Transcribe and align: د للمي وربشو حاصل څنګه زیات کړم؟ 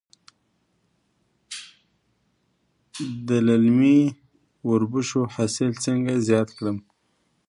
د 3.27 3.29
للمي 3.47 3.99
وربشو 4.67 5.21
حاصل 5.33 5.71
څنګه 5.85 6.13
زیات 6.27 6.49
کړم؟ 6.57 6.77